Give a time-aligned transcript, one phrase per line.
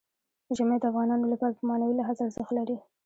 [0.57, 2.77] ژمی د افغانانو لپاره په معنوي لحاظ ارزښت لري.